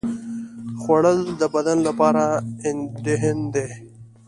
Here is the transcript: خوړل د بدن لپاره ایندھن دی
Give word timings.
خوړل 0.81 1.19
د 1.39 1.41
بدن 1.53 1.77
لپاره 1.87 2.25
ایندھن 2.63 3.37
دی 3.53 3.67